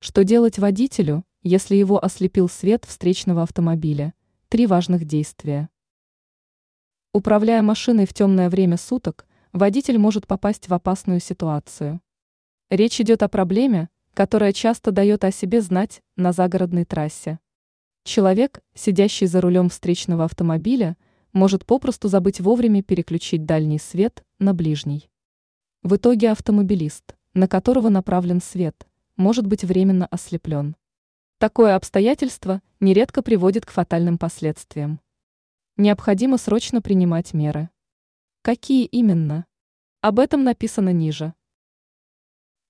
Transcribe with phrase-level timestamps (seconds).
[0.00, 4.14] Что делать водителю, если его ослепил свет встречного автомобиля?
[4.48, 5.70] Три важных действия.
[7.12, 12.00] Управляя машиной в темное время суток, водитель может попасть в опасную ситуацию.
[12.70, 17.40] Речь идет о проблеме, которая часто дает о себе знать на загородной трассе.
[18.04, 20.96] Человек, сидящий за рулем встречного автомобиля,
[21.32, 25.10] может попросту забыть вовремя переключить дальний свет на ближний.
[25.82, 28.87] В итоге автомобилист, на которого направлен свет,
[29.18, 30.76] может быть временно ослеплен.
[31.38, 35.00] Такое обстоятельство нередко приводит к фатальным последствиям.
[35.76, 37.68] Необходимо срочно принимать меры.
[38.42, 39.44] Какие именно?
[40.00, 41.34] Об этом написано ниже.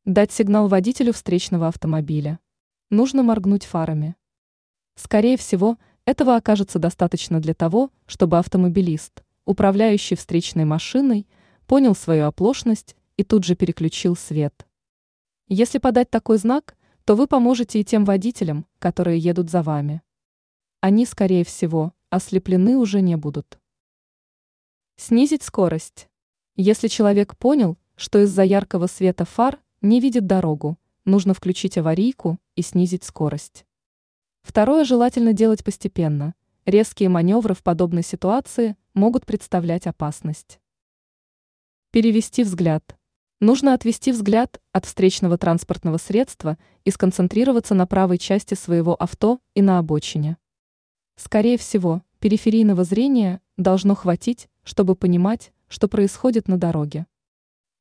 [0.06, 2.40] Дать сигнал водителю встречного автомобиля.
[2.88, 4.16] Нужно моргнуть фарами.
[4.94, 11.26] Скорее всего, этого окажется достаточно для того, чтобы автомобилист, управляющий встречной машиной,
[11.66, 14.67] понял свою оплошность и тут же переключил свет.
[15.48, 16.76] Если подать такой знак,
[17.06, 20.02] то вы поможете и тем водителям, которые едут за вами.
[20.80, 23.58] Они, скорее всего, ослеплены уже не будут.
[24.96, 26.08] Снизить скорость.
[26.54, 32.60] Если человек понял, что из-за яркого света фар не видит дорогу, нужно включить аварийку и
[32.60, 33.64] снизить скорость.
[34.42, 36.34] Второе желательно делать постепенно.
[36.66, 40.60] Резкие маневры в подобной ситуации могут представлять опасность.
[41.90, 42.98] Перевести взгляд.
[43.40, 49.62] Нужно отвести взгляд от встречного транспортного средства и сконцентрироваться на правой части своего авто и
[49.62, 50.38] на обочине.
[51.14, 57.06] Скорее всего, периферийного зрения должно хватить, чтобы понимать, что происходит на дороге.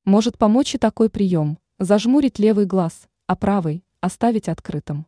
[0.06, 5.08] Может помочь и такой прием– зажмурить левый глаз, а правый– оставить открытым.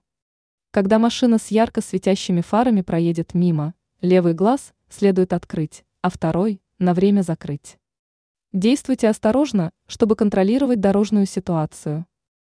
[0.71, 6.95] Когда машина с ярко светящими фарами проедет мимо, левый глаз следует открыть, а второй– на
[6.95, 7.77] время закрыть.
[8.51, 12.07] Действуйте осторожно, чтобы контролировать дорожную ситуацию.